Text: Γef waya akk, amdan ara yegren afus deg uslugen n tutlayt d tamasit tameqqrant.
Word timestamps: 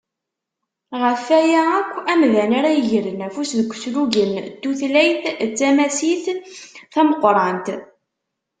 Γef 1.01 1.25
waya 1.33 1.63
akk, 1.79 1.91
amdan 2.13 2.51
ara 2.59 2.71
yegren 2.77 3.25
afus 3.27 3.51
deg 3.59 3.71
uslugen 3.73 4.33
n 4.45 4.47
tutlayt 4.61 5.23
d 5.49 5.53
tamasit 5.59 6.25
tameqqrant. 6.93 7.67